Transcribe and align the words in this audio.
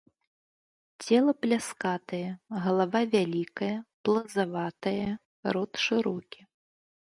Цела 1.03 1.33
пляскатае, 1.45 2.23
галава 2.65 3.01
вялікая, 3.13 3.71
плазаватая, 4.09 5.09
рот 5.55 5.71
шырокі. 5.89 6.41